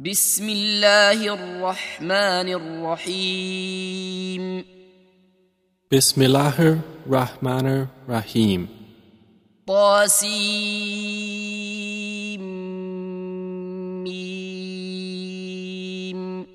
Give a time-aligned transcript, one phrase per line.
[0.00, 4.64] بسم الله الرحمن الرحيم
[5.90, 8.68] Bismillahir Rahmanir Rahim.
[9.66, 10.36] طاسيم
[14.04, 16.46] ميم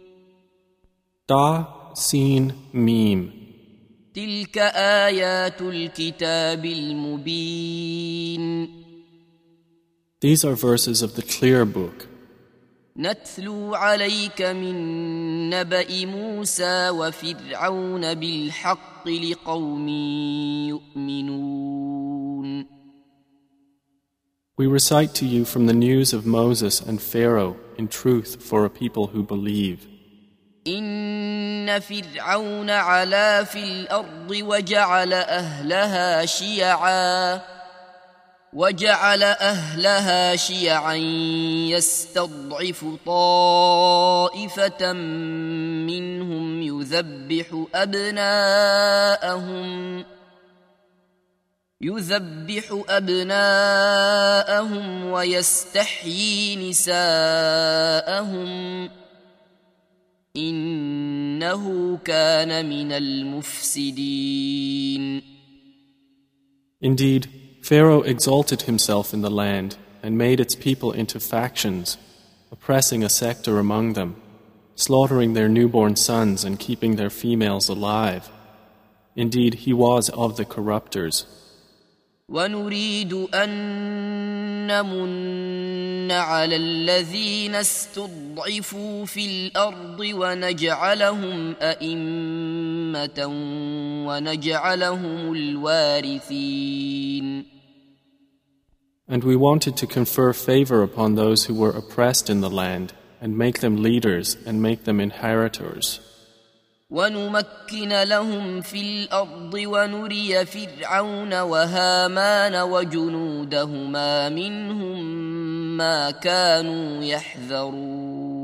[1.28, 1.66] Da
[1.96, 3.32] Sin Mim.
[4.14, 8.68] تلك آيات الكتاب المبين
[10.22, 12.06] These are verses of the clear book.
[12.99, 14.77] نتلو عليك من
[15.51, 19.89] نبأ موسى وفرعون بالحق لقوم
[20.69, 22.67] يؤمنون
[24.59, 28.71] We recite to you from the news of Moses and Pharaoh in truth for a
[28.71, 29.87] people who believe.
[30.67, 37.56] إن فرعون علا في الأرض وجعل أهلها شيعا
[38.57, 40.95] وجعل أهلها شيعا
[41.77, 44.93] يستضعف طائفة
[45.93, 49.67] منهم يذبح أبناءهم
[51.81, 53.85] يذبح أبناءهم
[55.05, 58.51] ويستحيي نساءهم.
[60.37, 64.57] إنه كان من المفسدين.
[66.85, 71.98] Indeed, Pharaoh exalted himself in the land and made its people into factions,
[72.52, 74.16] oppressing a sector among them,
[74.76, 78.30] slaughtering their newborn sons and keeping their females alive.
[79.16, 81.26] Indeed, he was of the corrupters.
[82.32, 83.50] ونريد أن
[84.68, 93.28] نمن على الذين استضعفوا في الأرض ونجعلهم أئمة
[94.08, 96.82] ونجعلهم الوارثين
[99.08, 103.38] And we wanted to confer favor upon those who were oppressed in the land, and
[103.38, 106.00] make them leaders and make them inheritors.
[106.92, 114.98] ونمكن لهم في الأرض ونري فرعون وهامان وجنودهما منهم
[115.78, 118.42] ما كانوا يحذرون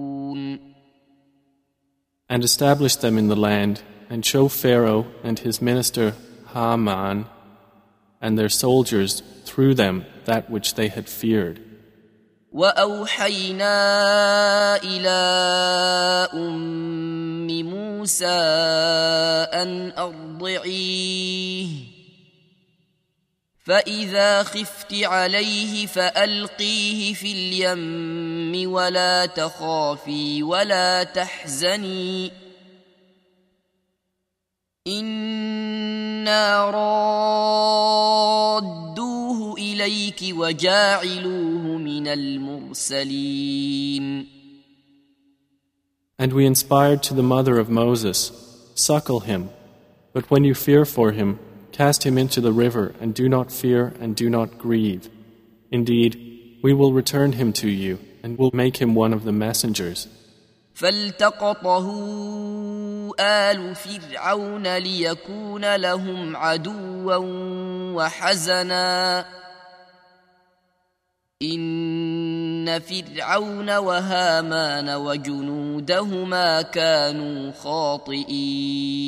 [2.30, 6.13] And establish them in the land, and show Pharaoh and his minister
[6.53, 7.25] Haman
[8.22, 11.60] and their soldiers through them that which they had feared.
[12.53, 13.77] وأوحينا
[14.84, 15.21] إلى
[16.34, 18.27] أم موسى
[19.53, 21.69] أن أرضعيه
[23.65, 32.33] فإذا خفت عليه فألقيه في اليم ولا تخافي ولا تحزني
[34.87, 38.12] إنا رادوه
[39.58, 43.58] إليك وجاعلوه من المرسلين
[46.19, 48.31] And we inspired to the mother of Moses,
[48.74, 49.50] Suckle him,
[50.13, 51.40] but when you fear for him,
[51.72, 55.09] cast him into the river, and do not fear and do not grieve.
[55.72, 60.08] Indeed, we will return him to you, and will make him one of the messengers.
[60.74, 61.88] فالتقطه
[63.19, 67.16] آل فرعون ليكون لهم عدوا
[67.96, 69.25] وحزنا
[71.41, 79.08] إن فرعون وهامان وجنودهما كانوا خاطئين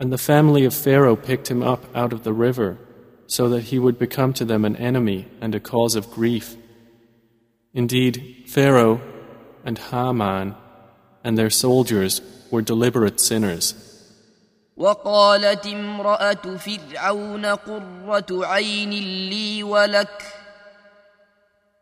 [0.00, 2.78] And the family of Pharaoh picked him up out of the river,
[3.28, 6.56] so that he would become to them an enemy and a cause of grief.
[7.72, 9.00] Indeed, Pharaoh
[9.64, 10.56] and Haman
[11.22, 13.85] and their soldiers were deliberate sinners.
[14.77, 18.89] وقالت امرأة فرعون قرة عين
[19.29, 20.23] لي ولك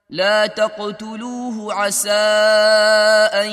[0.10, 2.12] لا تقتلوه عسى
[3.34, 3.50] أن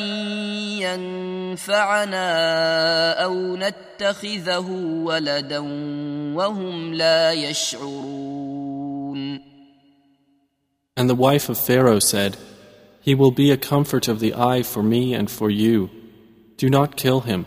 [0.79, 2.25] ينفعنا
[3.25, 4.71] أو نتخذه
[5.05, 5.59] ولدا
[6.37, 8.23] وهم لا يشعرون
[10.95, 12.37] And the wife of Pharaoh said,
[13.01, 15.89] He will be a comfort of the eye for me and for you.
[16.59, 17.47] Do not kill him.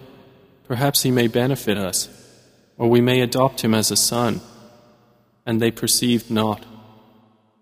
[0.69, 2.09] Perhaps he may benefit us,
[2.79, 4.41] or we may adopt him as a son.
[5.47, 6.65] And they perceived not.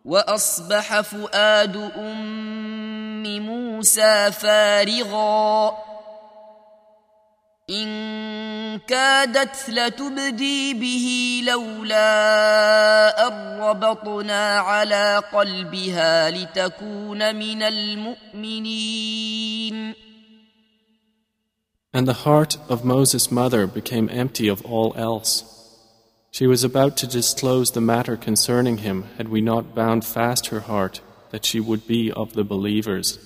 [0.04, 5.72] وأصبح فؤاد أم موسى فارغا
[7.70, 18.98] إن كادت لتبدي به لولا أن ربطنا على قلبها لتكون من المؤمنين
[21.92, 25.44] And the heart of Moses' mother became empty of all else.
[26.30, 30.60] She was about to disclose the matter concerning him had we not bound fast her
[30.60, 31.00] heart
[31.30, 33.18] that she would be of the believers.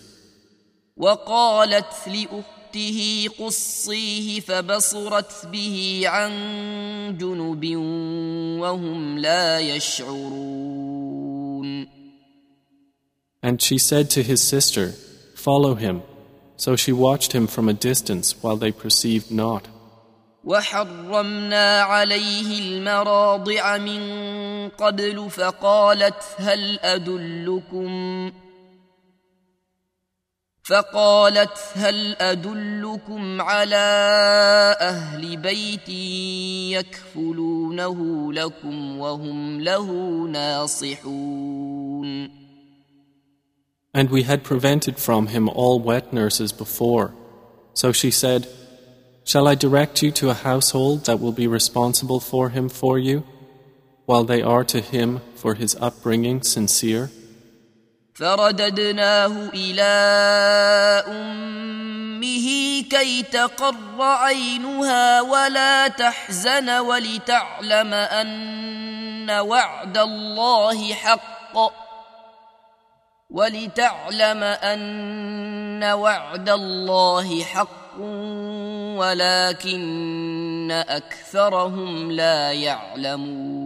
[0.97, 6.33] وقالت لأخته قصيه فبصرت به عن
[7.19, 7.77] جنب
[8.61, 10.73] وهم لا يشعرون
[13.45, 14.93] And she said to his sister,
[15.35, 16.03] Follow him.
[16.57, 19.69] So she watched him from a distance while they perceived not.
[20.45, 24.03] وحرمنا عليه المراضع من
[24.69, 28.33] قبل فقالت هل أدلكم
[30.65, 33.77] فقالت هل أدلكم على
[34.81, 35.89] أهل بيت
[36.79, 39.87] يكفلونه لكم وهم له
[40.33, 41.73] ناصحون
[43.97, 47.15] And we had prevented from him all wet nurses before.
[47.75, 48.49] So she said,
[49.25, 53.25] Shall I direct you to a household that will be responsible for him for you,
[54.07, 57.11] while they are to him for his upbringing sincere?
[58.15, 59.93] فرددناه إلى
[61.09, 71.57] أمه كي تقر عينها ولا تحزن ولتعلم أن وعد الله حق
[73.31, 78.01] ولتعلم أن وعد الله حق
[78.97, 83.63] ولكن أكثرهم لا يعلمون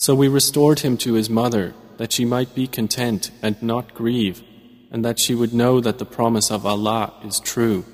[0.00, 4.42] So we restored him to his mother, that she might be content and not grieve,
[4.92, 7.84] and that she would know that the promise of Allah is true.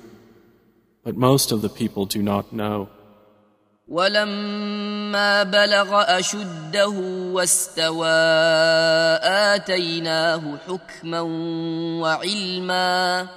[1.03, 2.89] But most of the people do not know.
[3.89, 6.87] ولما بلغ أشده
[7.33, 8.07] واستوى
[9.53, 11.21] آتيناه حكما
[12.01, 13.27] وعلما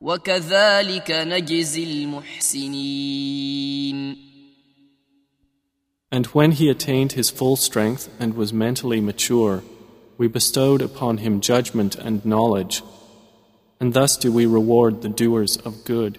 [0.00, 3.22] وكذلك نجزي المحسنين
[6.14, 9.62] And when he attained his full strength and was mentally mature,
[10.18, 12.82] we bestowed upon him judgment and knowledge,
[13.80, 16.18] and thus do we reward the doers of good.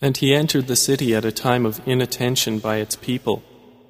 [0.00, 3.42] And he entered the city at a time of inattention by its people,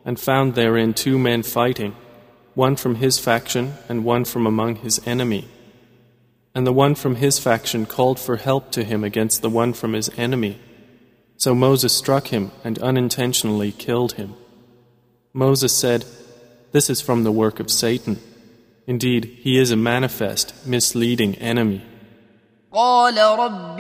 [0.05, 1.95] and found therein two men fighting,
[2.55, 5.49] one from his faction and one from among his enemy.
[6.55, 9.93] And the one from his faction called for help to him against the one from
[9.93, 10.59] his enemy.
[11.37, 14.35] So Moses struck him and unintentionally killed him.
[15.33, 16.05] Moses said,
[16.73, 18.19] This is from the work of Satan.
[18.87, 21.83] Indeed, he is a manifest, misleading enemy.
[22.73, 23.77] قال رب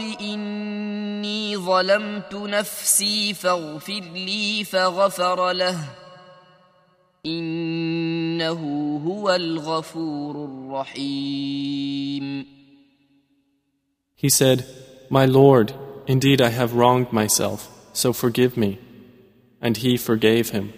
[1.55, 5.79] إني ظلمت نفسي فاغفر لي فغفر له
[7.26, 8.61] إنه
[9.07, 12.47] هو الغفور الرحيم
[14.17, 14.67] He said,
[15.09, 15.73] My Lord,
[16.07, 18.79] indeed I have wronged myself, so forgive me.
[19.62, 20.75] And he forgave him.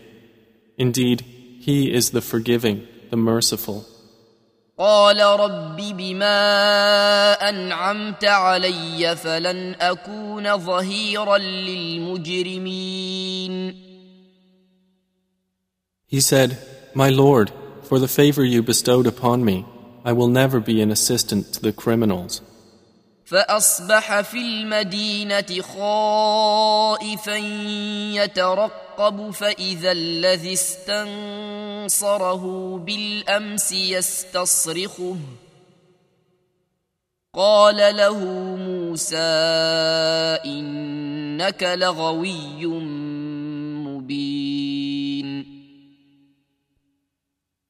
[0.79, 1.23] Indeed,
[1.67, 3.85] he is the forgiving, the merciful.
[4.79, 6.39] قال رب بما
[7.49, 13.03] أنعمت علي فلن أكون ظهيرا للمجرمين
[16.07, 16.59] He said,
[16.95, 17.51] My Lord,
[17.83, 19.65] for the favor you bestowed upon me,
[20.05, 22.43] I will never be an assistant to the criminals.
[23.28, 27.36] فأصبح في المدينة خائفا
[28.16, 32.44] يترقب فإذا الذي استنصره
[32.78, 35.18] بالأمس يستصرخه.
[37.36, 38.20] قال له
[38.56, 39.18] موسى
[40.46, 42.66] إنك لغوي
[43.86, 45.46] مبين.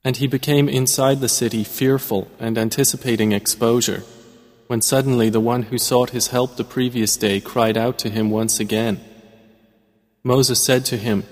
[0.06, 4.04] And he became inside the city fearful and anticipating exposure,
[4.67, 8.31] when suddenly the one who sought his help the previous day cried out to him
[8.31, 9.01] once again.
[10.25, 11.25] Moses said to him,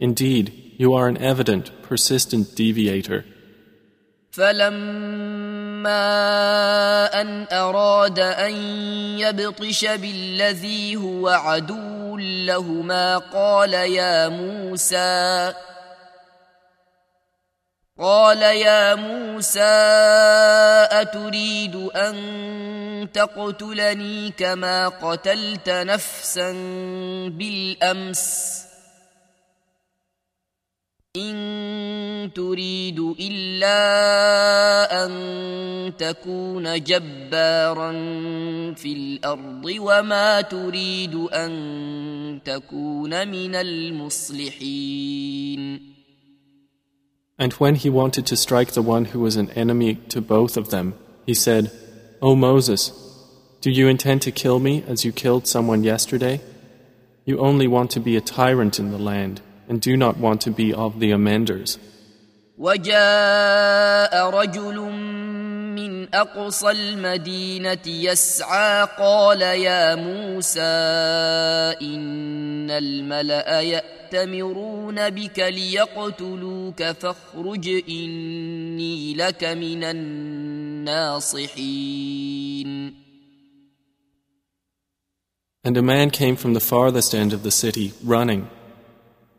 [0.00, 3.24] Indeed, you are an evident, persistent deviator.
[4.32, 4.80] فلما
[7.20, 8.52] ان اراد ان
[9.18, 15.52] يبطش بالذي هو عدو لهما قال يا موسى
[17.99, 19.59] قال يا موسى
[21.01, 22.17] أتريد أن
[23.13, 26.51] تقتلني كما قتلت نفسا
[27.27, 28.57] بالأمس؟
[31.17, 33.75] إن تريد إلا
[35.05, 35.11] أن
[35.97, 37.91] تكون جبارا
[38.73, 44.57] في الأرض وما تريد أن تكون من المصلحين.
[47.38, 50.70] And when he wanted to strike the one who was an enemy to both of
[50.70, 50.94] them,
[51.26, 51.70] he said,
[52.20, 52.92] O Moses,
[53.60, 56.40] do you intend to kill me as you killed someone yesterday?
[57.24, 60.50] You only want to be a tyrant in the land and do not want to
[60.50, 61.78] be of the amenders.
[62.58, 64.78] وجاء رجل
[65.76, 70.60] من اقصى المدينه يسعى قال يا موسى
[71.82, 79.84] ان الملا ياتمرون بك ليقتلوك فاخرج اني لك من
[80.84, 81.42] الناصحين
[85.64, 88.50] And a man came from the farthest end of the city, running.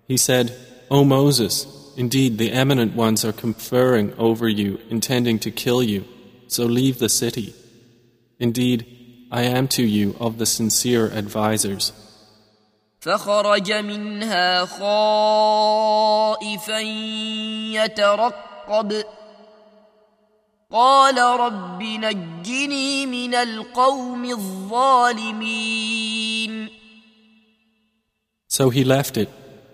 [0.07, 0.55] He said,
[0.89, 6.05] O Moses, indeed the eminent ones are conferring over you, intending to kill you,
[6.47, 7.53] so leave the city.
[8.39, 8.85] Indeed,
[9.31, 11.91] I am to you of the sincere advisers.
[12.99, 15.59] فخرج منها خائفا
[17.73, 19.03] يترقب
[20.71, 25.73] قال رب نجني من القوم الظالمين
[28.47, 29.29] So he left it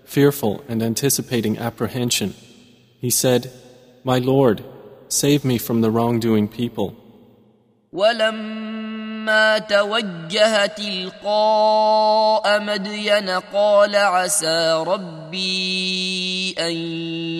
[0.05, 2.33] fearful and anticipating apprehension.
[2.99, 3.51] He said,
[4.03, 4.63] My Lord,
[5.13, 6.95] save me from the wrongdoing people.
[7.93, 16.73] ولما توجه تلقاء مدين قال عسى ربي ان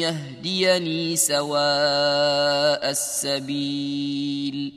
[0.01, 4.73] يهديني سواء السبيل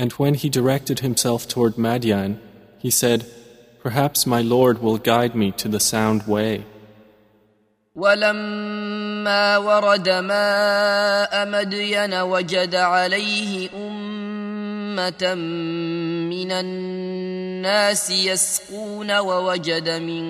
[0.00, 2.38] And when he directed himself toward Madian,
[2.78, 3.26] he said,
[3.82, 6.64] Perhaps my Lord will guide me to the sound way.
[7.95, 15.33] ولما ورد ماء مدين وجد عليه أمة
[16.29, 20.23] من الناس يسقون ووجد من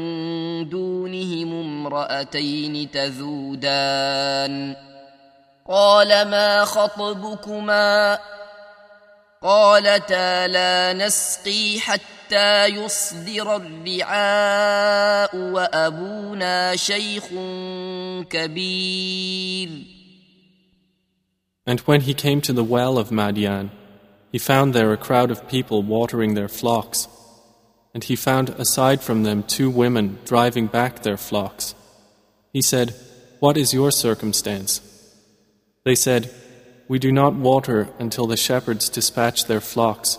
[0.69, 4.75] دونهم امرأتين تذودان.
[5.69, 8.19] قال ما خطبكما؟
[9.43, 17.24] قالتا لا نسقي حتى حتى يصدر الرعاء وأبونا شيخ
[18.30, 19.68] كبير
[21.66, 23.70] And when he came to the well of Madian,
[24.32, 27.08] he found there a crowd of people watering their flocks.
[27.94, 31.74] And he found aside from them two women driving back their flocks.
[32.52, 32.94] He said,
[33.40, 34.80] What is your circumstance?
[35.84, 36.30] They said,
[36.88, 40.18] We do not water until the shepherds dispatch their flocks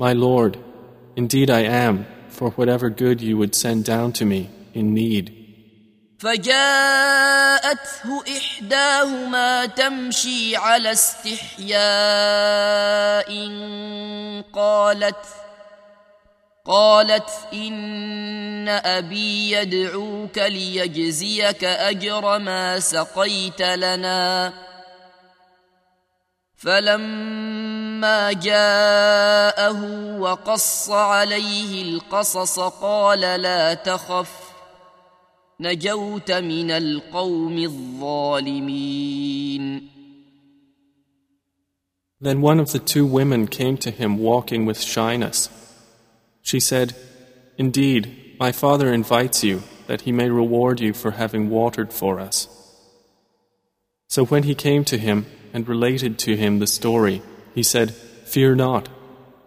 [0.00, 0.58] my Lord,
[1.16, 5.32] indeed I am, for whatever good you would send down to me, in need.
[6.18, 11.76] فجاءته إحداهما تمشي على استحياء
[14.52, 15.16] قالت
[16.64, 24.52] قالت إن أبي يدعوك ليجزيك أجر ما سقيت لنا
[26.60, 29.80] فلما جاءه
[30.18, 34.46] وقص عليه القصص قال لا تخف
[35.60, 39.16] نجوت من القوم الظالمين
[42.18, 45.50] Then one of the two women came to him walking with shyness.
[46.40, 46.96] She said,
[47.58, 52.48] Indeed, my father invites you that he may reward you for having watered for us.
[54.08, 57.22] So when he came to him, and related to him the story,
[57.54, 58.88] he said, Fear not,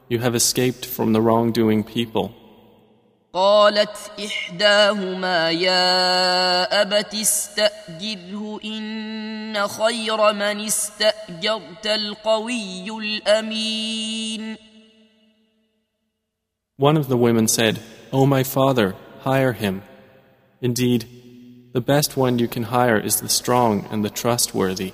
[0.07, 2.33] you have escaped from the wrongdoing people.
[3.33, 14.57] قالت احداهما يا ابت استاجره ان خير من استاجرت القوي الامين
[16.77, 17.79] One of the women said,
[18.13, 19.83] O my father, hire him.
[20.61, 21.05] Indeed,
[21.73, 24.93] the best one you can hire is the strong and the trustworthy.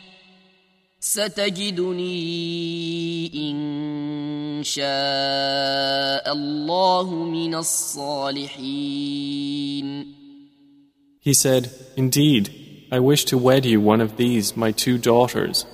[1.10, 2.10] ستجدني
[3.50, 9.06] ان شاء الله من الصالحين
[11.20, 12.50] He said, Indeed,
[12.92, 15.66] I wish to wed you one of these, my two daughters,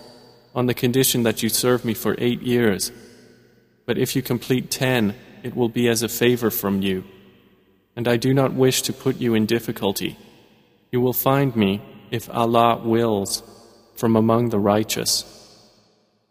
[0.54, 2.90] on the condition that you serve me for eight years.
[3.84, 7.04] But if you complete ten, it will be as a favor from you.
[7.94, 10.16] And I do not wish to put you in difficulty.
[10.90, 13.42] You will find me, if Allah wills,
[13.96, 15.24] from among the righteous.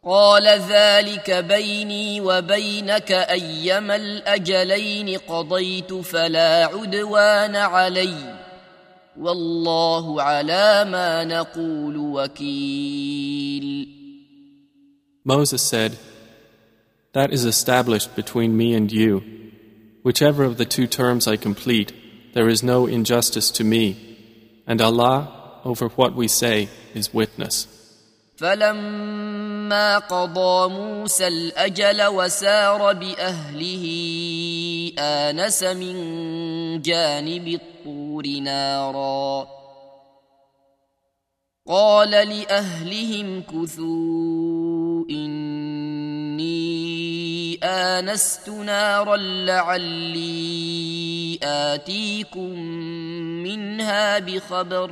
[0.04, 8.36] قال ذلك بيني وبينك ايما الاجلين قضيت فلا عدوان علي
[9.20, 13.88] والله على ما نقول وكيل
[15.24, 16.00] Moses said,
[17.14, 19.22] That is established between me and you.
[20.02, 21.94] Whichever of the two terms I complete,
[22.34, 25.35] there is no injustice to me, and Allah,
[25.67, 27.67] over what we say, is witness.
[28.37, 33.85] فلما قضى موسى الاجل وسار باهله
[34.99, 35.97] انس من
[36.83, 39.49] جانب الطور نارا
[41.69, 46.47] قال لاهلهم كثوا اني
[47.65, 50.37] انست نارا لعلي
[51.43, 52.61] اتيكم
[53.43, 54.91] منها بخبر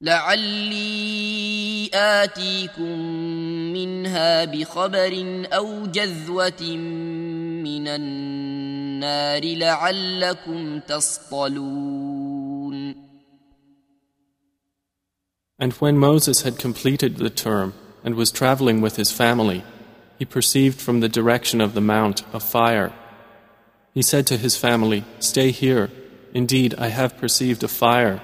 [0.00, 2.98] لعلي آتيكم
[3.72, 6.62] منها بخبر أو جذوة
[7.64, 12.24] من النار لعلكم تصطلون
[15.56, 19.62] And when Moses had completed the term and was traveling with his family,
[20.18, 22.92] he perceived from the direction of the mount a fire.
[23.94, 25.90] He said to his family, Stay here.
[26.34, 28.20] Indeed, I have perceived a fire.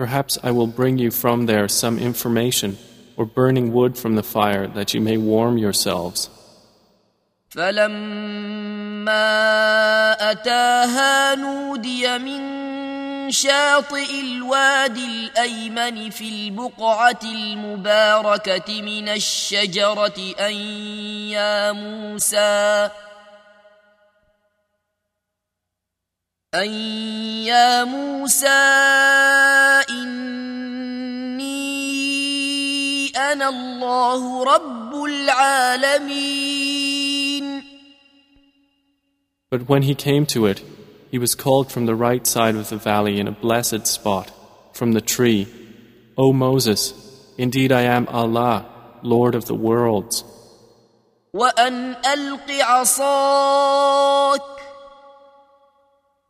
[0.00, 2.76] Perhaps I will bring you from there some information
[3.16, 6.28] or burning wood from the fire that you may warm yourselves.
[7.50, 9.22] فلما
[10.30, 12.56] أتاها نودي من
[13.30, 20.52] شاطئ الوادي الأيمن في البقعة المباركة من الشجرة أن
[21.32, 22.90] يا موسى
[26.54, 26.70] أن
[27.44, 28.46] يا موسى
[29.90, 31.56] إني
[33.16, 36.66] أنا الله رب العالمين
[39.50, 40.62] But when he came to it,
[41.10, 44.30] he was called from the right side of the valley in a blessed spot,
[44.72, 45.46] from the tree,
[46.18, 46.92] O Moses,
[47.38, 48.66] indeed I am Allah,
[49.02, 50.24] Lord of the worlds.
[51.34, 54.40] وأن ألق عصاك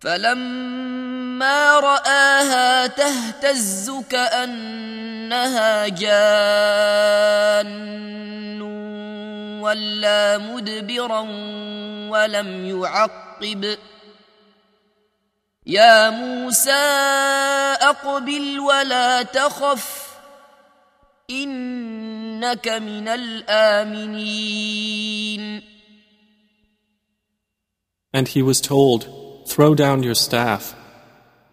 [0.02, 7.72] فلما رآها تهتز كأنها جان
[9.62, 11.20] ولا مدبرا
[12.10, 13.78] ولم يعقب.
[15.66, 16.72] يا موسى
[17.82, 20.08] أقبل ولا تخف
[21.30, 24.42] إنك من الآمنين.
[28.14, 30.75] And he was told, Throw down your staff.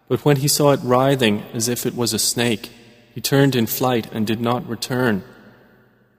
[0.08, 2.70] But when he saw it writhing as if it was a snake,
[3.14, 5.22] he turned in flight and did not return.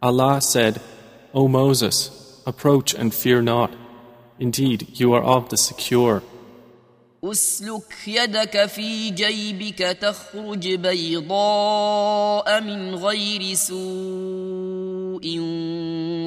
[0.01, 0.82] Allah said,
[1.34, 3.73] O Moses, approach and fear not.
[4.39, 6.21] Indeed, you are of the secure.
[7.23, 15.39] اسلك يدك في جيبك تخرج بيضاء من غير سوء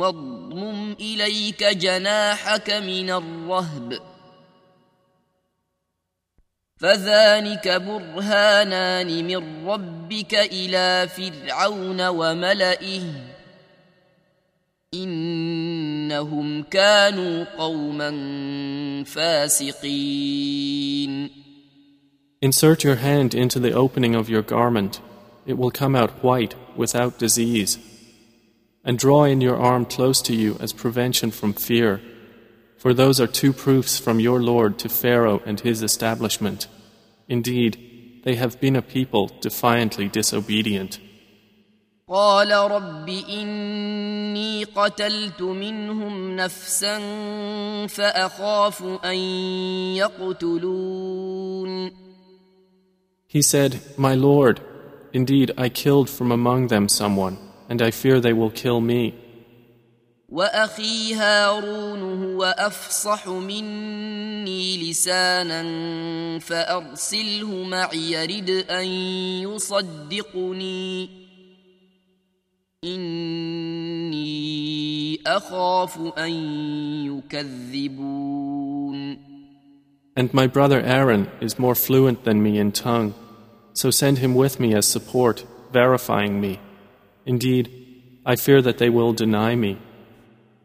[0.00, 3.98] واضمم اليك جناحك من الرهب
[6.82, 13.02] فذلك برهانان من ربك الى فرعون وملئه
[14.94, 18.10] انهم كانوا قوما
[19.04, 20.28] فاسقين
[22.40, 25.00] Insert your hand into the opening of your garment.
[25.44, 27.78] It will come out white, without disease.
[28.84, 32.00] And draw in your arm close to you as prevention from fear.
[32.82, 36.68] For those are two proofs from your Lord to Pharaoh and his establishment.
[37.28, 41.00] Indeed, they have been a people defiantly disobedient.
[42.08, 46.98] قال رب إني قتلت منهم نفسا
[47.86, 49.16] فأخاف أن
[49.96, 51.90] يقتلون
[53.26, 54.60] He said, My Lord,
[55.12, 57.36] indeed I killed from among them someone,
[57.68, 59.14] and I fear they will kill me.
[60.32, 65.62] واخي هارون هو افصح مني لسانا
[66.38, 68.86] فارسله معي يرد ان
[69.48, 71.08] يصدقني
[72.84, 74.28] اني
[75.26, 76.30] اخاف ان
[77.06, 78.48] يكذبون
[80.16, 83.14] And my brother Aaron is more fluent than me in tongue,
[83.72, 86.58] so send him with me as support, verifying me.
[87.24, 87.64] Indeed,
[88.26, 89.78] I fear that they will deny me.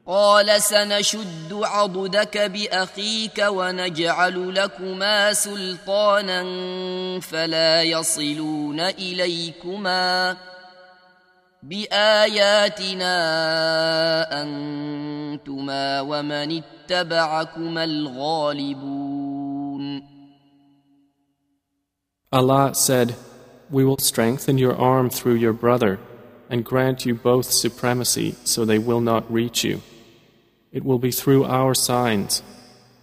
[0.09, 6.41] قال سنشد عضدك باخيك ونجعل لكما سلطانا
[7.21, 10.37] فلا يصلون اليكما
[11.63, 13.13] باياتنا
[14.43, 19.39] انتما ومن اتبعكما الغالبون
[22.33, 23.15] Allah said,
[23.71, 25.99] We will strengthen your arm through your brother
[26.51, 29.81] and grant you both supremacy so they will not reach you.
[30.72, 32.42] It will be through our signs.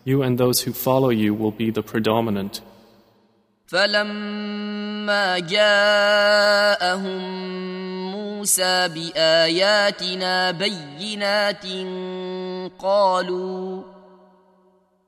[0.04, 2.60] You and those who follow you will be the predominant.
[3.66, 7.20] فلما جاءهم
[8.12, 11.66] موسى باياتنا بينات
[12.78, 13.82] قالوا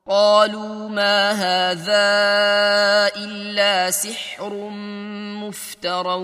[0.07, 4.69] قالوا ما هذا الا سحر
[5.39, 6.15] مفترى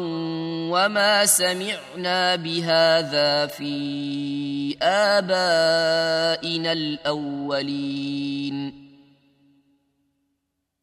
[0.72, 8.80] وما سمعنا بهذا في ابائنا الاولين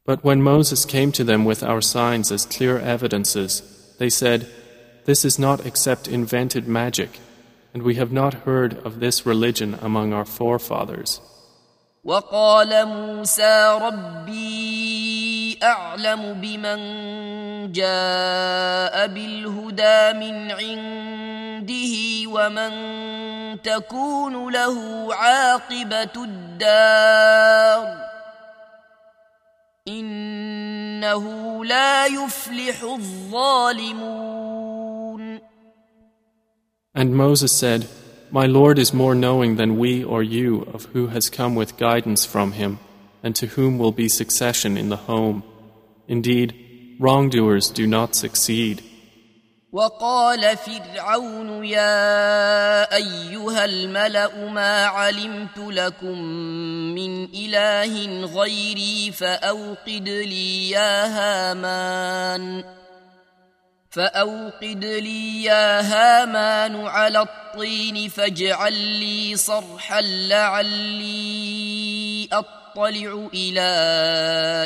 [0.07, 4.47] But when Moses came to them with our signs as clear evidences, they said,
[5.05, 7.19] This is not except invented magic,
[7.75, 11.21] and we have not heard of this religion among our forefathers.
[12.04, 16.80] وقال موسى ربي أعلم بمن
[17.72, 21.94] جاء بالهدى من عنده
[22.28, 22.72] ومن
[23.62, 27.98] تكون له عاقبة الدار
[29.88, 31.26] إنه
[31.66, 34.22] لا يفلح الظالمون.
[36.94, 37.86] And Moses said,
[38.31, 42.25] My Lord is more knowing than we or you of who has come with guidance
[42.25, 42.79] from him,
[43.23, 45.43] and to whom will be succession in the home.
[46.09, 46.55] Indeed,
[47.01, 48.83] wrongdoers do not succeed.
[49.73, 56.23] وقال فرعون يا ايها الملا ما علمت لكم
[56.95, 62.65] من اله غيري فاوقد لي يا هامان
[63.92, 71.12] فأوقد لي يا هامان على الطين فاجعل لي صرحا لعلي
[72.34, 73.70] أطلع إلى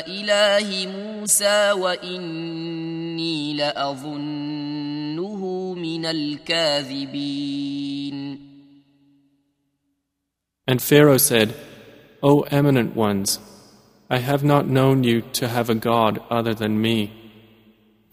[0.08, 7.56] إله موسى وإني لأظنه من الكاذبين
[10.68, 11.54] And Pharaoh said,
[12.22, 13.38] O eminent ones,
[14.10, 17.25] I have not known you to have a god other than me.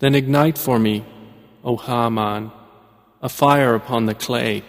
[0.03, 1.05] Then ignite for me,
[1.65, 2.53] O Haman,
[3.21, 4.63] a fire upon the clay,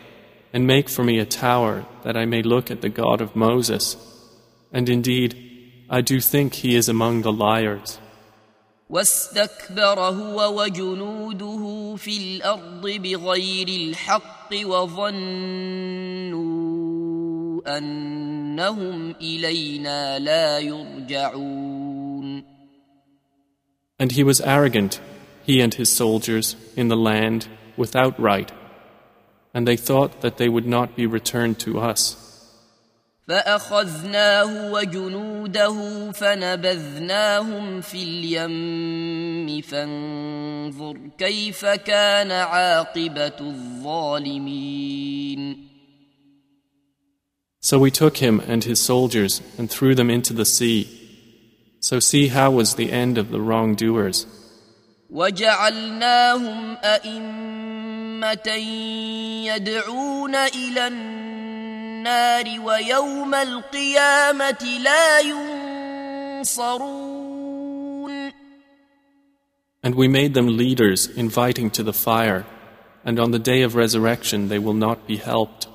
[0.54, 3.96] and make for me a tower that I may look at the God of Moses.
[4.74, 5.36] And indeed,
[5.90, 8.00] I do think he is among the liars.
[8.90, 16.40] واستكبر هو وجنوده في الارض بغير الحق وظنوا
[17.78, 22.44] انهم الينا لا يرجعون
[24.02, 25.02] And he was arrogant,
[25.44, 28.52] he and his soldiers, in the land without right,
[29.54, 32.30] and they thought that they would not be returned to us.
[33.30, 44.90] فاخذناه وجنوده فنبذناهم في اليم فانظر كيف كان عاقبه الظالمين
[47.62, 50.88] So we took him and his soldiers and threw them into the sea.
[51.82, 54.26] So see how was the end of the wrongdoers.
[55.14, 58.50] وجعلناهم ائمه
[59.46, 65.60] يدعون الى النار ويوم القيامه لا ينصرون
[66.40, 68.32] ينصرون
[69.82, 72.46] And we made them leaders, inviting to the fire,
[73.06, 75.68] and on the day of resurrection they will not be helped.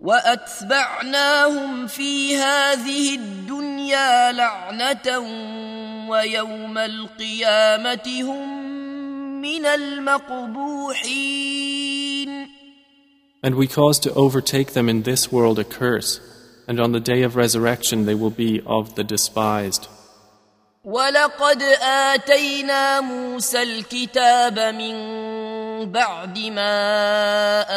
[0.00, 5.18] واتبعناهم في هذه الدنيا لعنه
[6.08, 8.62] ويوم القيامه هم
[9.40, 9.66] من
[11.08, 12.48] المقبوحين
[13.40, 16.20] And we cause to overtake them in this world a curse,
[16.66, 19.86] and on the day of resurrection they will be of the despised.
[20.84, 24.94] ولقد آتينا موسى الكتاب من
[25.91, 26.79] بعد ما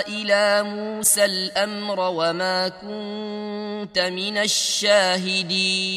[0.07, 5.91] إلى موسى الأمر وما كنت من الشاهدين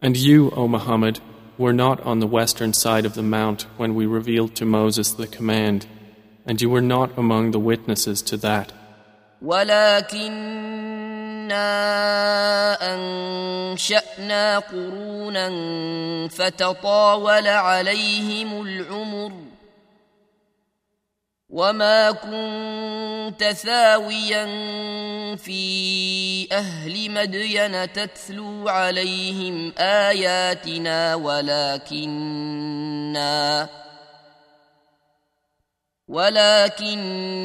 [0.00, 1.18] And you, O Muhammad,
[1.56, 5.26] were not on the western side of the mount when we revealed to Moses the
[5.26, 5.86] command,
[6.46, 8.72] and you were not among the witnesses to that.
[9.43, 10.93] ولكنا
[12.93, 15.49] أنشأنا قرونا
[16.29, 19.31] فتطاول عليهم العمر
[21.49, 24.45] وما كنت ثاويا
[25.35, 32.53] في أهل مدين تتلو عليهم آياتنا ولكننا
[36.12, 37.44] ولكننا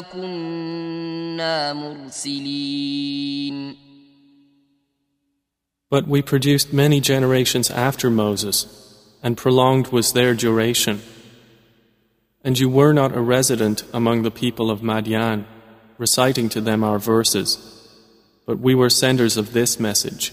[0.00, 3.76] كنا مرسلين
[5.90, 8.66] But we produced many generations after Moses,
[9.22, 11.02] and prolonged was their duration.
[12.42, 15.44] And you were not a resident among the people of Madian,
[15.96, 17.58] reciting to them our verses,
[18.44, 20.32] but we were senders of this message.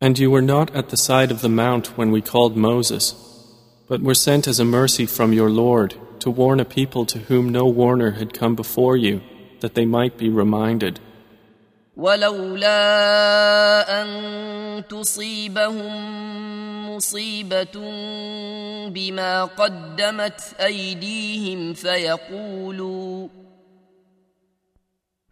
[0.00, 3.14] And you were not at the side of the mount when we called Moses,
[3.88, 7.48] but were sent as a mercy from your Lord to warn a people to whom
[7.48, 9.22] no warner had come before you,
[9.60, 11.00] that they might be reminded.
[11.96, 15.94] ولولا أن تصيبهم
[16.94, 17.80] مصيبة
[18.88, 23.28] بما قدمت أيديهم فيقولوا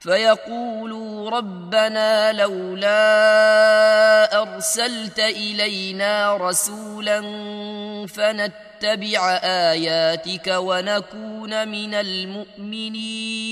[0.06, 2.92] فيقولوا ربنا لولا
[4.42, 7.20] أرسلت إلينا رسولا
[8.06, 13.42] فنتبع آياتك ونكون من المؤمنين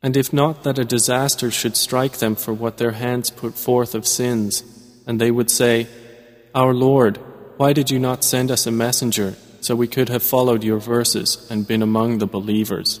[0.00, 3.96] And if not that a disaster should strike them for what their hands put forth
[3.96, 4.62] of sins,
[5.08, 5.88] and they would say,
[6.54, 7.18] Our Lord,
[7.56, 11.46] why did you not send us a messenger so we could have followed your verses
[11.50, 13.00] and been among the believers?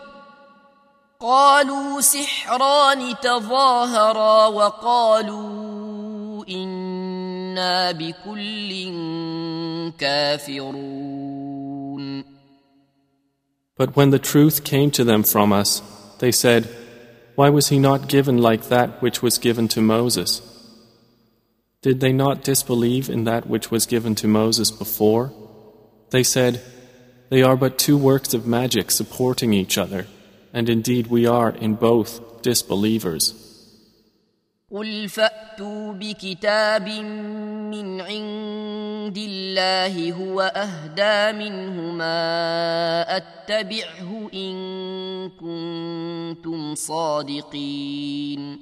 [1.20, 8.92] قالوا سحران تظاهرا وقالوا انا بكل
[9.98, 11.56] كافرون
[13.78, 15.82] But when the truth came to them from us,
[16.18, 16.66] they said,
[17.34, 20.40] Why was he not given like that which was given to Moses?
[21.82, 25.32] Did they not disbelieve in that which was given to Moses before?
[26.10, 26.62] They said,
[27.28, 30.06] They are but two works of magic supporting each other,
[30.52, 33.34] and indeed we are in both disbelievers.
[34.70, 42.06] قل فاتوا بكتاب من عند الله هو اهدى منهما
[43.16, 48.58] اتبعه ان كنتم صادقين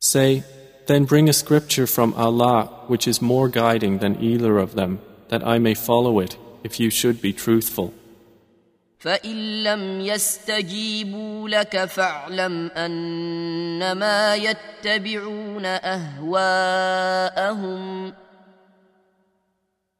[0.00, 0.42] Say,
[0.88, 5.46] then bring a scripture from Allah which is more guiding than either of them, that
[5.46, 7.94] I may follow it if you should be truthful.
[8.99, 17.33] فإن لم يستجيبوا لك فاعلم أنما يتبعون أهواءهم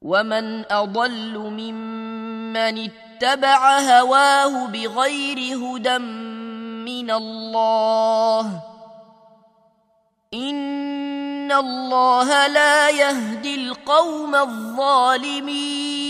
[0.01, 8.61] ومن أضل ممن اتبع هواه بغير هدى من الله
[10.33, 16.06] إن الله لا يهدي القوم الظالمين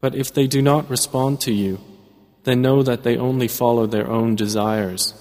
[0.00, 1.78] But if they do not respond to you,
[2.44, 5.14] then know that they only follow their own desires.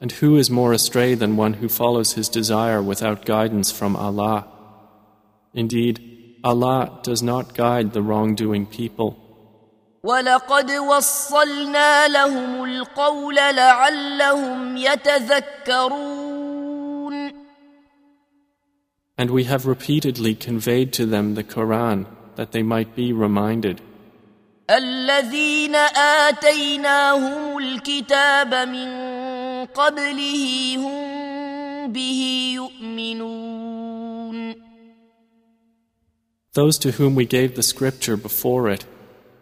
[0.00, 4.48] And who is more astray than one who follows his desire without guidance from Allah?
[5.54, 9.16] Indeed, Allah does not guide the wrongdoing people.
[10.02, 16.30] ولقد وصلنا لهم القول لعلهم يتذكرون
[19.18, 23.82] And we have repeatedly conveyed to them the Quran that they might be reminded.
[24.69, 25.75] الذين
[26.25, 28.89] آتيناهم الكتاب من
[29.65, 34.55] قبله هم به يؤمنون
[36.53, 38.85] Those to whom we gave the scripture before it,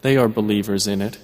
[0.02, 1.20] they are believers in it.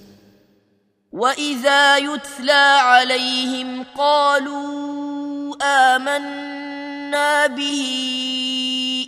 [1.12, 7.82] وإذا يتلى عليهم قالوا آمنا به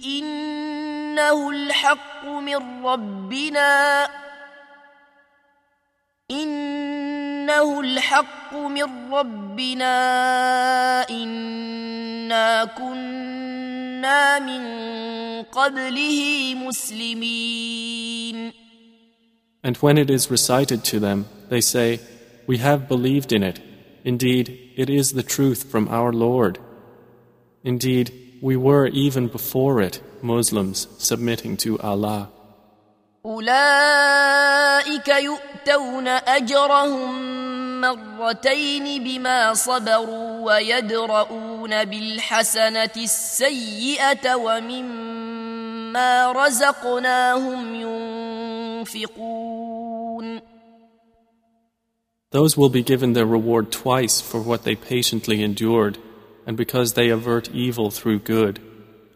[0.04, 4.08] إنه الحق من ربنا
[6.31, 9.95] إنه الحق من ربنا
[11.09, 14.63] إنا كنا من
[15.43, 18.51] قبله مسلمين
[19.63, 21.99] And when it is recited to them, they say,
[22.45, 23.59] We have believed in it.
[24.03, 26.59] Indeed, it is the truth from our Lord.
[27.63, 32.29] Indeed, we were even before it Muslims submitting to Allah.
[33.26, 47.74] أولئك يؤتون أجرهم مرتين بما صبروا ويدرؤون بالحسنة السيئة ومما رزقناهم
[48.82, 50.42] ينفقون
[52.32, 55.98] Those will be given their reward twice for what they patiently endured,
[56.46, 58.58] and because they avert evil through good,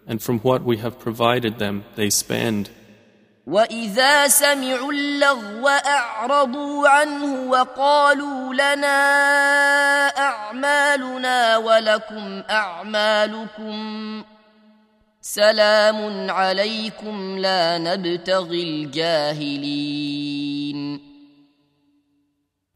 [0.06, 2.68] and from what we have provided them they spend.
[3.46, 8.98] وإذا سمعوا اللغو أعرضوا عنه وقالوا لنا
[10.18, 13.76] أعمالنا ولكم أعمالكم
[15.20, 20.16] سلام عليكم لا نبتغي الجاهلين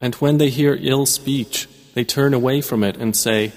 [0.03, 3.51] And when they hear ill speech, they turn away from it and say,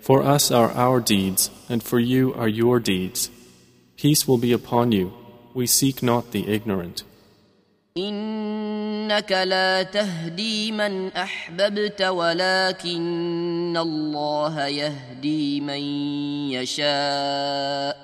[0.00, 3.28] For us are our deeds, and for you are your deeds.
[3.96, 5.19] Peace will be upon you.
[5.53, 7.03] We seek not the ignorant.
[7.97, 15.79] إنك لا تهدي من أحببت ولكن الله يهدي من
[16.51, 17.97] يشاء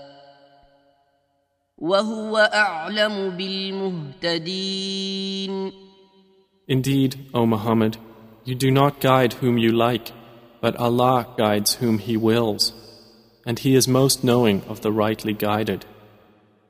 [1.77, 3.29] وهو أعلم
[4.31, 4.91] بالمهتدين
[6.67, 7.97] Indeed, O Muhammad,
[8.45, 10.13] you do not guide whom you like,
[10.61, 12.71] but Allah guides whom He wills,
[13.45, 15.85] and He is most knowing of the rightly guided.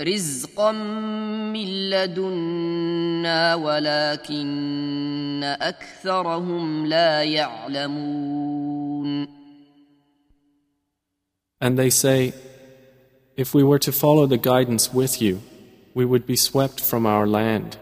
[0.00, 0.72] رزقا
[1.52, 8.60] من لدنا ولكن أكثرهم لا يعلمون
[11.62, 12.32] And they say,
[13.36, 15.42] If we were to follow the guidance with you,
[15.92, 17.76] we would be swept from our land.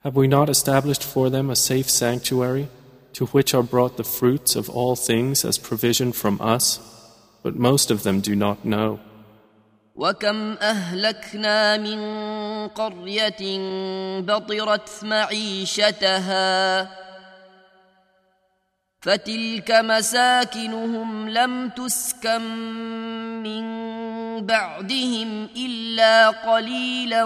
[0.00, 2.68] Have we not established for them a safe sanctuary,
[3.12, 6.80] to which are brought the fruits of all things as provision from us?
[7.42, 9.00] But most of them do not know.
[9.95, 11.99] وكم أهلكنا من
[12.67, 13.59] قرية
[14.21, 16.89] بطرت معيشتها
[19.01, 22.41] فتلك مساكنهم لم تسكن
[23.43, 23.63] من
[24.45, 27.23] بعدهم إلا قليلا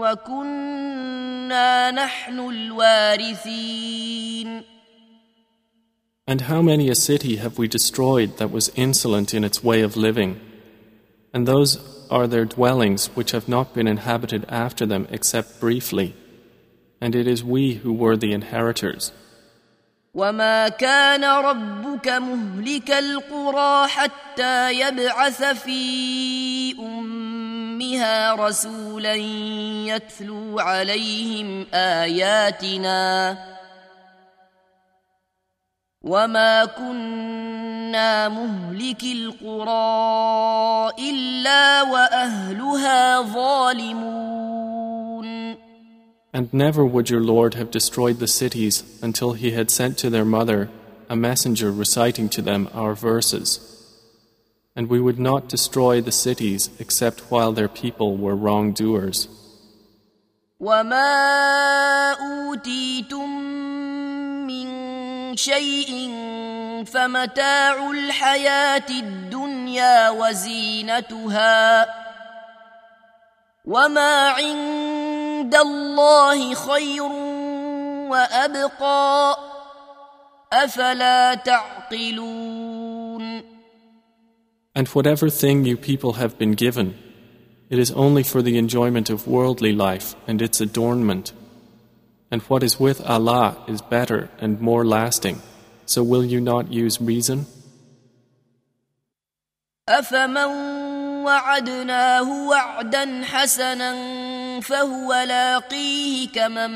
[0.00, 3.88] وكنا نحن الوارثين
[6.30, 9.96] And how many a city have we destroyed that was insolent in its way of
[9.96, 10.47] living?
[11.37, 16.15] And those are their dwellings which have not been inhabited after them except briefly.
[17.01, 19.11] And it is we who were the inheritors.
[20.13, 29.15] وما كان ربك مهلك القرى حتى يبعث في امها رسولا
[29.89, 33.37] يتلو عليهم اياتنا
[36.07, 44.63] وما كنا مهلك القرى الا واهلها ظالمون
[46.35, 50.25] And never would your Lord have destroyed the cities until he had sent to their
[50.25, 50.69] mother
[51.07, 53.59] a messenger reciting to them our verses.
[54.75, 59.27] And we would not destroy the cities except while their people were wrongdoers.
[60.59, 63.76] وما أوتيتم من
[65.38, 65.90] شيء
[66.86, 71.86] فمتاع الحياة الدنيا وزينتها
[73.64, 77.02] وما عند الله خير
[78.10, 79.38] وابقى
[80.52, 82.78] افلا تعقلون
[84.74, 86.94] And whatever thing you people have been given,
[87.68, 91.32] it is only for the enjoyment of worldly life and its adornment.
[92.31, 95.41] And what is with Allah is better and more lasting.
[95.85, 97.45] So will you not use reason?
[99.89, 100.45] أفمن
[101.25, 103.91] وعدناه وعدا حسنا
[104.61, 106.71] فهو لاقيه كمن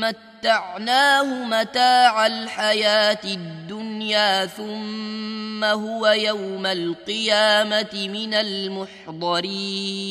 [0.00, 10.02] متعناه متاع الحياة الدنيا ثم هو يوم القيامة من المحضرين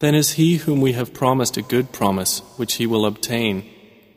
[0.00, 3.64] Then is he whom we have promised a good promise, which he will obtain,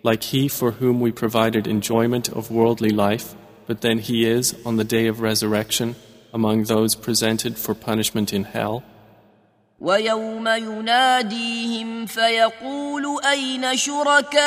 [0.03, 3.35] like he for whom we provided enjoyment of worldly life,
[3.67, 5.95] but then he is, on the day of resurrection,
[6.33, 8.83] among those presented for punishment in hell.
[9.79, 14.39] ويوم يناديهم فيقول أين شركائي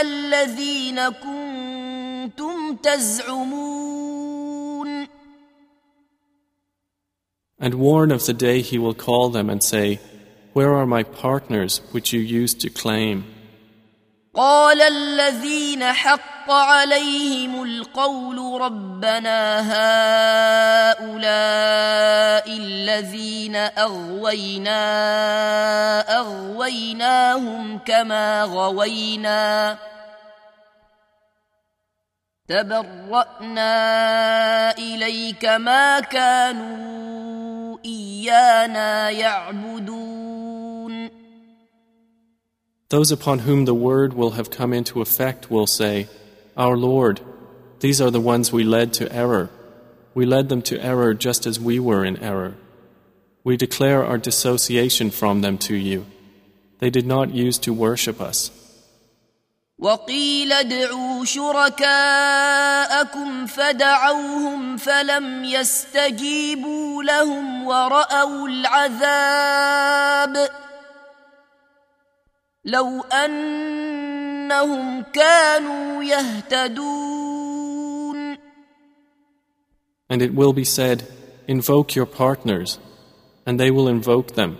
[0.00, 4.41] الذين كنتم تزعمون
[7.62, 9.98] And warn of the day he will call them and say,
[10.52, 13.24] Where are my partners which you used to claim?
[14.34, 19.60] قال الذين حق عليهم القول ربنا
[20.92, 24.80] هؤلاء الذين اغوينا
[26.18, 29.78] اغويناهم كما غوينا
[32.48, 33.68] تبرانا
[34.78, 37.41] اليك ما كانوا
[37.84, 41.08] ايانا يعبدون
[42.90, 46.08] Those upon whom the word will have come into effect will say,
[46.56, 47.20] Our Lord,
[47.80, 49.50] these are the ones we led to error.
[50.14, 52.54] We led them to error just as we were in error.
[53.44, 56.06] We declare our dissociation from them to you.
[56.78, 58.50] They did not use to worship us.
[59.83, 70.49] وقيل ادعوا شركاءكم فدعوهم فلم يستجيبوا لهم ورأوا العذاب
[72.65, 77.33] لو أنهم كانوا يهتدون
[80.09, 81.03] And it will be said,
[81.47, 82.79] Invoke your partners,
[83.45, 84.57] and they will invoke them,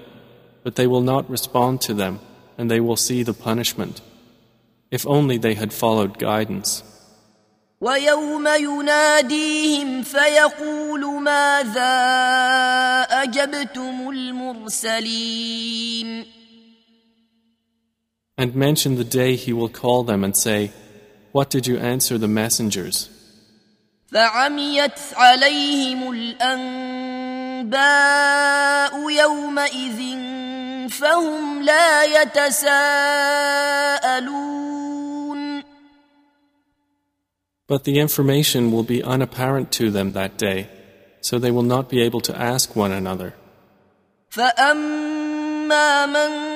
[0.64, 2.20] but they will not respond to them,
[2.58, 4.02] and they will see the punishment.
[4.93, 6.83] If only they had followed guidance.
[7.81, 11.93] ويوم يناديهم فيقول ماذا
[13.23, 15.59] أجبتم المرسلين
[18.41, 20.71] And mention the day he will call them and say,
[21.33, 23.09] What did you answer the messengers?
[24.13, 27.69] فعميت عليهم الأنباء
[29.11, 30.19] يومئذ
[30.91, 33.49] فهم لا يتساءلون
[37.67, 40.69] But the information will be unapparent to them that day,
[41.21, 43.35] so they will not be able to ask one another.
[44.31, 46.49] فأما من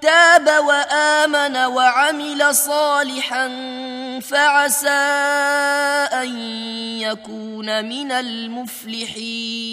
[0.00, 3.48] تاب وآمن وعمل صالحا
[4.20, 4.88] فعسى
[6.12, 6.38] أن
[7.00, 9.70] يكون من المفلحين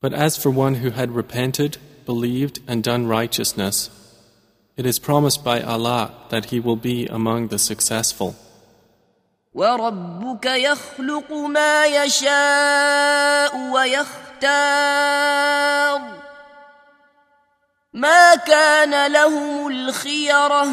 [0.00, 3.88] But as for one who had repented, believed, and done righteousness,
[4.79, 8.33] it is promised by Allah that he will be among the successful.
[9.53, 14.41] وربك يخلق ما يشاء ويختار.
[17.93, 20.67] ما كان لهم الخيره.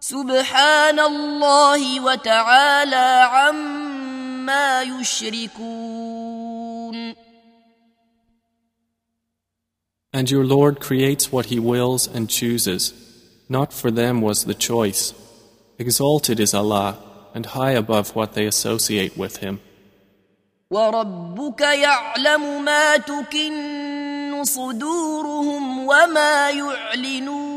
[0.00, 6.21] سبحان الله وتعالى عما يشركون.
[10.13, 12.93] And your Lord creates what He wills and chooses.
[13.49, 15.13] Not for them was the choice.
[15.79, 16.97] Exalted is Allah,
[17.33, 19.59] and high above what they associate with Him.
[20.71, 27.47] وربك يعلم ما تكن صدورهم وما يعلنون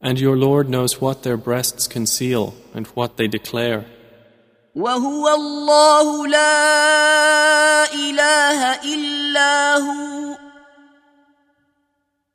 [0.00, 3.86] And your Lord knows what their breasts conceal and what they declare.
[4.75, 10.37] وهو الله لا اله الا هو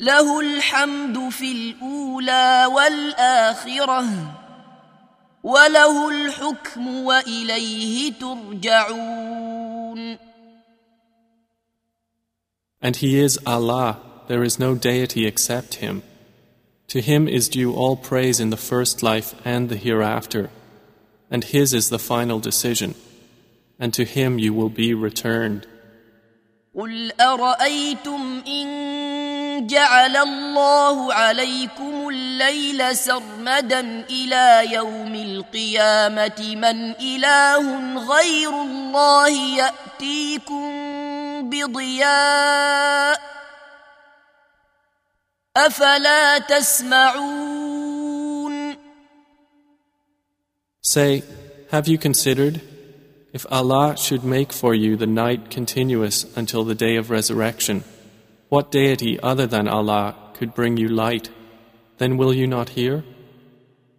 [0.01, 4.07] له الحمد في الاولى والاخره
[5.45, 9.75] وله الحكم واليه ترجعون
[12.83, 16.03] And He is Allah, there is no deity except Him.
[16.89, 20.51] To Him is due all praise in the first life and the hereafter,
[21.32, 22.96] and His is the final decision,
[23.80, 25.68] and to Him you will be returned.
[26.76, 39.30] قل ارايتم ان جعل الله عليكم الليل سرمدا الى يوم القيامه من اله غير الله
[39.58, 40.70] ياتيكم
[41.50, 43.22] بضياء
[45.58, 47.53] افلا تسمعون
[50.94, 51.24] Say,
[51.72, 52.62] have you considered
[53.34, 57.84] if Allah should make for you the night continuous until the day of resurrection?
[58.50, 61.30] What deity other than Allah could bring you light?
[61.98, 63.04] Then will you not hear?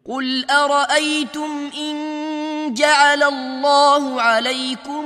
[0.05, 5.05] قل ارايتم ان جعل الله عليكم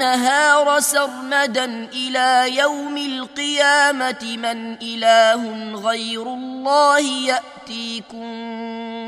[0.00, 8.30] النهار سرمدا إلى يوم القيامه من اله غير الله ياتيكم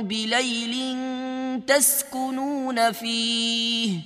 [0.03, 0.75] بليل
[1.67, 4.01] تسكنون فيه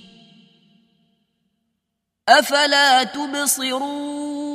[2.29, 4.47] افلا تبصرون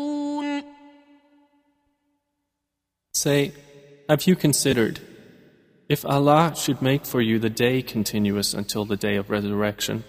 [3.14, 3.52] Say,
[4.08, 5.00] have you considered
[5.88, 10.02] if Allah should make for you the day continuous until the day of resurrection?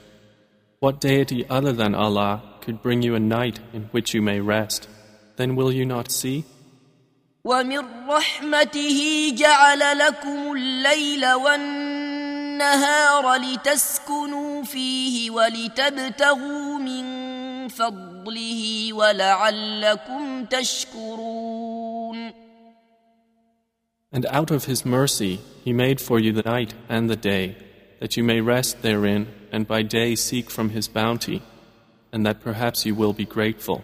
[0.83, 4.89] What deity other than Allah could bring you a night in which you may rest?
[5.37, 6.45] Then will you not see?
[7.45, 17.05] ومن رحمته جعل لكم الليل والنهار لتسكنوا فيه ولتبتغوا من
[17.69, 22.33] فضله ولعلكم تشكرون
[24.11, 27.57] And out of His mercy, He made for you the night and the day,
[28.01, 31.43] that you may rest therein and by day seek from His bounty,
[32.13, 33.83] and that perhaps you will be grateful.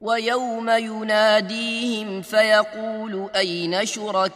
[0.00, 4.34] ويوم يناديهم فيقول أين شركائي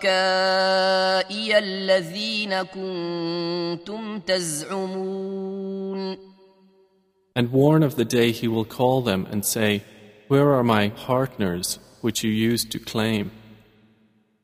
[1.58, 6.18] الذين كنتم تزعمون
[7.36, 9.82] And warn of the day He will call them and say,
[10.28, 13.30] Where are my partners which you used to claim?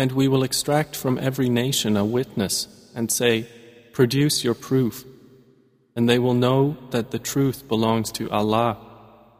[0.00, 3.46] And we will extract from every nation a witness and say,
[3.92, 5.04] Produce your proof.
[5.94, 8.76] And they will know that the truth belongs to Allah,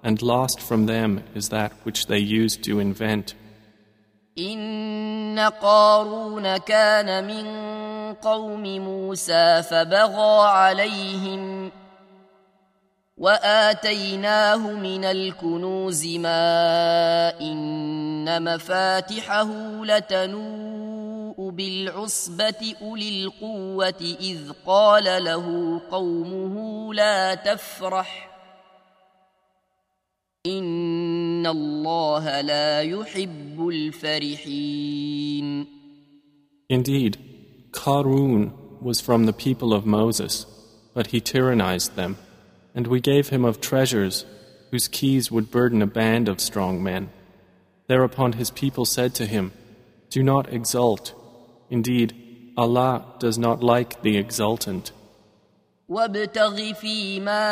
[0.02, 3.34] and lost from them is that which they used to invent.
[4.38, 7.46] إن قارون كان من
[8.14, 11.70] قوم موسى فبغى عليهم
[13.21, 19.49] وآتيناه من الكنوز ما إن مفاتحه
[19.85, 25.45] لتنوء بالعصبة أولي القوة إذ قال له
[25.91, 28.31] قومه لا تفرح
[30.45, 35.67] إن الله لا يحب الفرحين.
[36.69, 37.17] Indeed,
[37.71, 38.51] Qarun
[38.81, 40.45] was from the people of Moses,
[40.95, 42.17] but he tyrannized them,
[42.74, 44.24] and we gave him of treasures
[44.70, 47.08] whose keys would burden a band of strong men.
[47.86, 49.52] Thereupon his people said to him,
[50.10, 51.14] Do not exult.
[51.70, 52.14] Indeed,
[52.56, 54.92] Allah does not like the exultant.
[55.88, 57.42] وابتغ فيما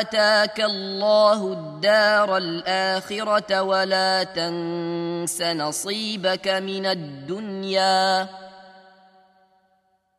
[0.00, 8.28] آتاك الله الدار الآخرة ولا تنس نصيبك من الدنيا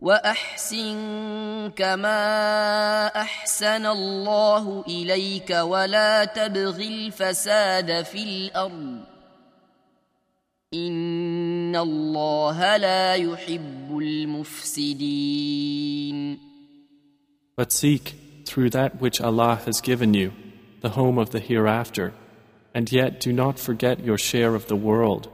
[0.01, 8.99] وأحسن كما أحسن الله إليك ولا تبغ الفساد في الأرض
[10.73, 15.47] إن الله لا يحب المفسدين
[17.55, 18.13] But seek,
[18.45, 20.32] through that which Allah has given you,
[20.82, 22.13] the home of the hereafter,
[22.71, 25.28] and yet do not forget your share of the world.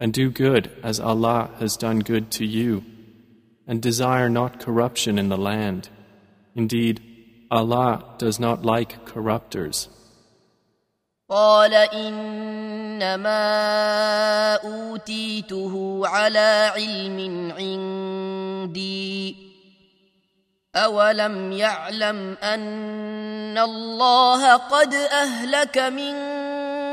[0.00, 2.84] And do good as Allah has done good to you,
[3.70, 5.88] and desire not corruption in the land.
[6.54, 7.02] Indeed,
[7.50, 9.88] Allah does not like corruptors.
[11.28, 13.34] قال إنما
[14.54, 17.18] أوتيته على علم
[17.58, 19.36] عندي
[20.76, 26.14] أولم يعلم أن الله قد أهلك من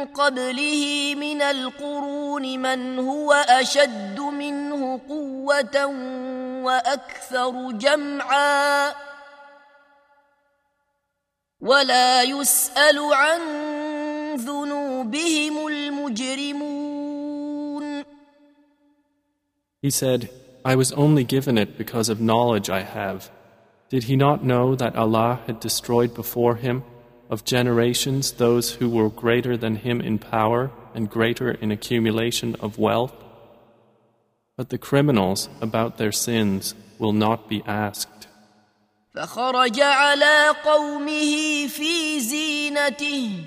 [0.05, 5.87] قبله من القرون من هو أشد منه قوة
[6.65, 8.95] وأكثر جمعا
[11.61, 13.41] ولا يسأل عن
[14.37, 16.89] ذنوبهم المجرمون
[19.81, 20.29] He said,
[20.65, 23.31] I was only given it because of knowledge I have.
[23.91, 26.83] Did he not know that Allah had destroyed before him
[27.30, 32.78] of generations those who were greater than him in power and greater in accumulation of
[32.78, 33.16] wealth?
[34.58, 38.28] But the criminals about their sins will not be asked.
[39.16, 43.46] فخرج على قومه في زينته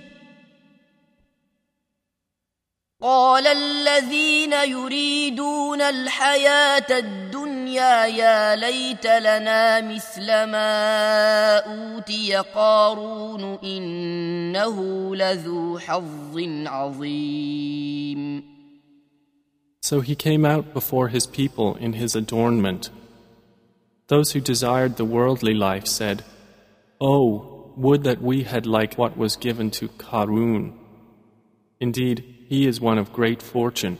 [3.03, 7.40] قال الذين يريدون الحياة الدنيا
[7.72, 18.44] الدنيا يا ليت لنا مثل ما أوتي قارون إنه لذو حظ عظيم
[19.82, 22.90] So he came out before his people in his adornment.
[24.08, 26.24] Those who desired the worldly life said,
[27.00, 30.74] Oh, would that we had like what was given to Qarun.
[31.80, 32.18] Indeed,
[32.48, 33.98] he is one of great fortune.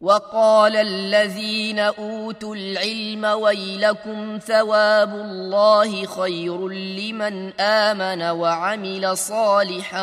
[0.00, 10.02] وقال الذين اوتوا العلم ويلكم ثواب الله خير لمن امن وعمل صالحا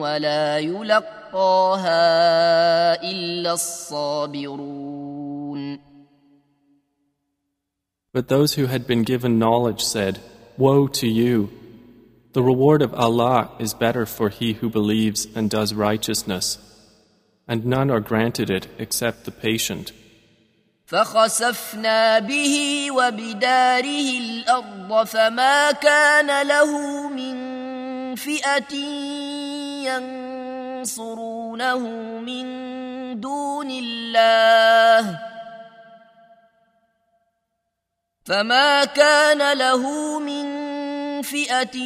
[0.00, 1.92] ولا يلقاها
[3.10, 5.00] الا الصابرون
[8.12, 10.18] But those who had been given knowledge said,
[10.58, 11.50] Woe to you!
[12.32, 16.58] The reward of Allah is better for he who believes and does righteousness,
[17.50, 19.92] and none are granted it except the patient.
[20.86, 27.36] فخسفنا به وبداره الأرض فما كان له من
[28.14, 28.74] فئه
[30.80, 31.78] ينصرونه
[32.18, 32.46] من
[33.20, 35.18] دون الله
[38.24, 40.46] فما كان له من
[41.22, 41.76] فئة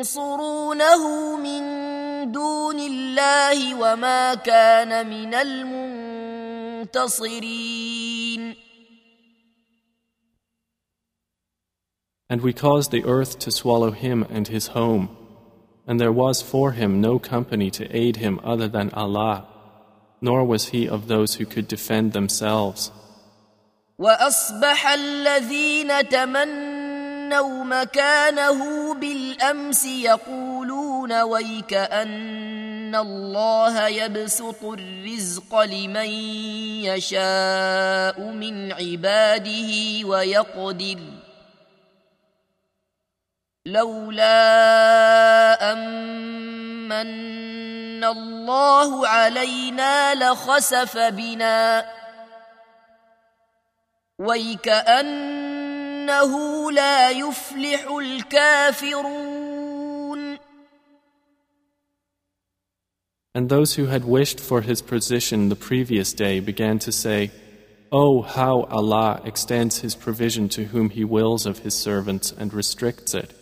[0.00, 1.91] ينصرونه من
[2.31, 5.33] دون الله وما كان من
[6.85, 7.47] المنتصرين
[12.29, 15.15] And we caused the earth to swallow him and his home,
[15.87, 19.45] and there was for him no company to aid him other than Allah,
[20.19, 22.91] nor was he of those who could defend themselves.
[23.99, 26.80] وأصبح الذين تمنوا
[27.32, 36.10] تمنوا مكانه بالامس يقولون ويك ان الله يبسط الرزق لمن
[36.84, 39.72] يشاء من عباده
[40.08, 40.98] ويقدر
[43.66, 44.32] لولا
[45.72, 46.92] امن
[48.04, 51.86] الله علينا لخسف بنا
[54.18, 55.61] ويكأن
[56.07, 59.47] إنه لا يفلح الكافرون
[63.35, 67.29] And those who had wished for his position the previous day began to say,
[67.91, 73.13] Oh, how Allah extends His provision to whom He wills of His servants and restricts
[73.13, 73.33] it.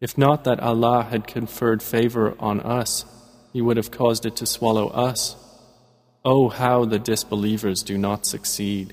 [0.00, 3.04] If not that Allah had conferred favor on us,
[3.52, 5.34] He would have caused it to swallow us.
[6.24, 8.92] Oh, how the disbelievers do not succeed.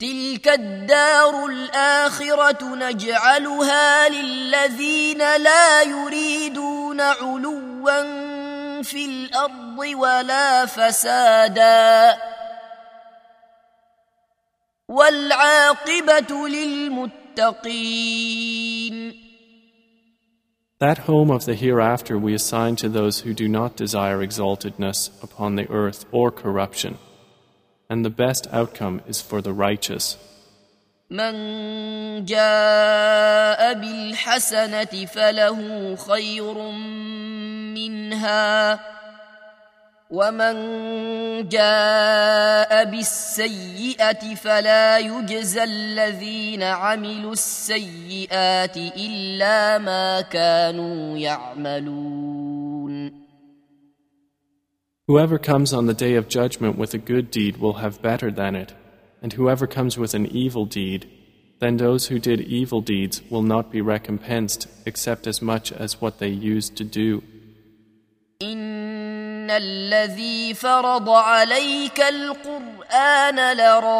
[0.00, 12.18] تلك الدار الآخرة نجعلها للذين لا يريدون علوا في الأرض ولا فسادا
[14.88, 18.10] والعاقبة للمتقين
[20.78, 25.56] That home of the hereafter we assign to those who do not desire exaltedness upon
[25.56, 26.96] the earth or corruption,
[27.90, 30.16] and the best outcome is for the righteous.
[31.10, 36.54] من جاء بالحسنة فله خير
[37.74, 38.80] منها
[40.10, 40.54] ومن
[41.48, 52.59] جاء بالسيئة فلا يجزى الذين عملوا السيئات إلا ما كانوا يعملون
[55.09, 58.55] Whoever comes on the day of judgment with a good deed will have better than
[58.55, 58.73] it,
[59.21, 61.07] and whoever comes with an evil deed,
[61.59, 66.17] then those who did evil deeds will not be recompensed except as much as what
[66.19, 67.21] they used to do.
[68.41, 73.91] إن الذي فرض عليك القرآن لرادك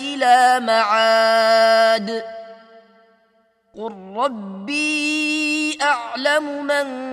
[0.00, 2.24] إلى معاد
[3.74, 7.12] قل ربي أعلم من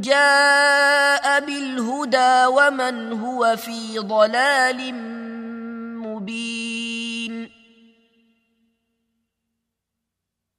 [0.00, 4.94] جاء بالهدى ومن هو في ضلال
[6.02, 7.48] مبين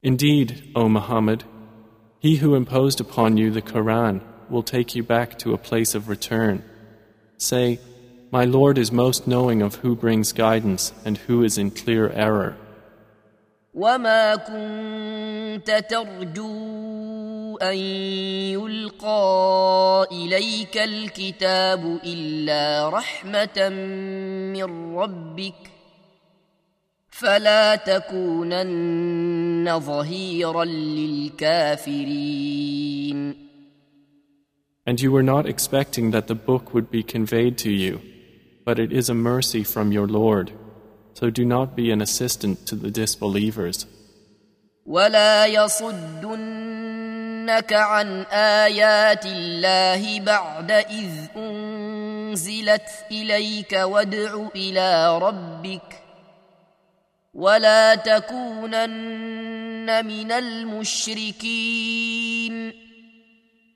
[0.04, 1.44] Indeed, O Muhammad,
[2.20, 6.08] he who imposed upon you the Quran will take you back to a place of
[6.08, 6.64] return.
[7.38, 7.80] Say,
[8.32, 12.56] My Lord is most knowing of who brings guidance and who is in clear error.
[13.75, 17.77] وما كنت ترجو ان
[18.53, 23.69] يلقى اليك الكتاب الا رحمه
[24.53, 25.55] من ربك
[27.09, 29.01] فلا تكونن
[29.81, 32.23] ظهيرا للكافرين
[34.85, 38.01] And you were not expecting that the book would be conveyed to you,
[38.67, 40.53] but it is a mercy from your Lord.
[41.14, 43.86] So do not be an assistant to the disbelievers.
[44.86, 46.94] ولا يصدنك
[47.74, 56.02] عن ايات الله بعد اذ انزلت اليك وادع الى ربك
[57.34, 59.26] ولا تكونن
[60.06, 61.88] من المشركين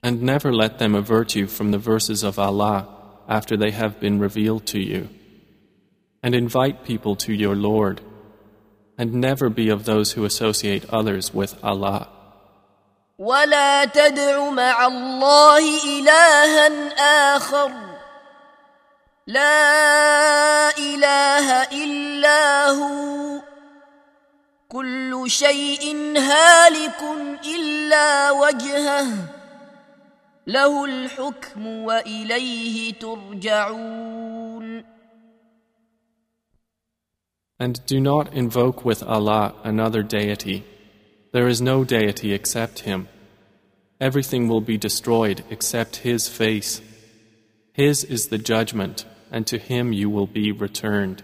[0.03, 2.87] And never let them avert you from the verses of Allah
[3.27, 5.09] after they have been revealed to you.
[6.25, 8.01] And invite people to your Lord.
[8.97, 12.07] And never be of those who associate others with Allah.
[13.21, 17.71] ولا تدع مع الله الها اخر
[19.27, 23.41] لا اله الا هو
[24.69, 27.01] كل شيء هالك
[27.45, 29.07] الا وجهه
[30.47, 34.34] له الحكم واليه ترجعون
[37.58, 40.64] And do not invoke with Allah another deity.
[41.32, 43.08] There is no deity except Him.
[44.00, 46.82] Everything will be destroyed except His face.
[47.72, 51.22] His is the judgment, and to Him you will be returned.